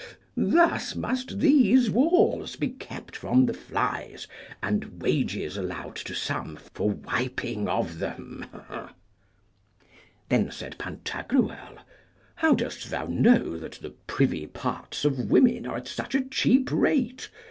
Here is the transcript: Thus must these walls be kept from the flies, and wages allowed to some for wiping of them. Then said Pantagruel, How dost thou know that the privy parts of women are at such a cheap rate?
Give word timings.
Thus 0.35 0.95
must 0.95 1.41
these 1.41 1.91
walls 1.91 2.55
be 2.55 2.69
kept 2.69 3.15
from 3.15 3.45
the 3.45 3.53
flies, 3.53 4.25
and 4.59 4.99
wages 4.99 5.57
allowed 5.57 5.95
to 5.97 6.15
some 6.15 6.55
for 6.55 6.89
wiping 6.89 7.67
of 7.67 7.99
them. 7.99 8.47
Then 10.29 10.49
said 10.49 10.79
Pantagruel, 10.79 11.77
How 12.37 12.55
dost 12.55 12.89
thou 12.89 13.05
know 13.05 13.59
that 13.59 13.73
the 13.73 13.91
privy 13.91 14.47
parts 14.47 15.05
of 15.05 15.29
women 15.29 15.67
are 15.67 15.77
at 15.77 15.87
such 15.87 16.15
a 16.15 16.21
cheap 16.25 16.71
rate? 16.71 17.29